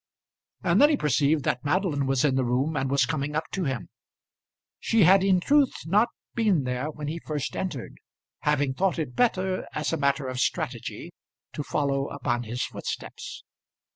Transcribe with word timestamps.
And 0.63 0.81
then 0.81 0.89
he 0.89 0.97
perceived 0.97 1.43
that 1.45 1.63
Madeline 1.63 2.07
was 2.07 2.25
in 2.25 2.33
the 2.33 2.43
room 2.43 2.75
and 2.75 2.89
was 2.89 3.05
coming 3.05 3.35
up 3.35 3.43
to 3.51 3.65
him. 3.65 3.89
She 4.79 5.03
had 5.03 5.23
in 5.23 5.39
truth 5.39 5.73
not 5.85 6.07
been 6.33 6.63
there 6.63 6.89
when 6.89 7.07
he 7.07 7.19
first 7.19 7.55
entered, 7.55 7.99
having 8.39 8.73
thought 8.73 8.97
it 8.97 9.15
better, 9.15 9.67
as 9.75 9.93
a 9.93 9.97
matter 9.97 10.27
of 10.27 10.39
strategy, 10.39 11.11
to 11.53 11.61
follow 11.61 12.07
upon 12.09 12.41
his 12.41 12.63
footsteps. 12.65 13.43